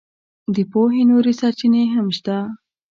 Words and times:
د 0.55 0.57
پوهې 0.71 1.01
نورې 1.09 1.33
سرچینې 1.39 1.83
هم 1.93 2.07
شته. 2.17 2.37